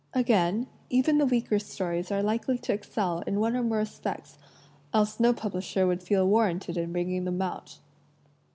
[0.15, 4.39] Again, even the weaker stories are likely to excel in one or more respects,
[4.95, 7.77] else no publisher would feel war ranted in bringing them out.